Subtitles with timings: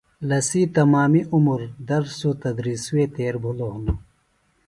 [0.29, 3.99] لسی تمامی عمر درس و تدریسی وے تیر بھِلوۡ ہِنوۡ۔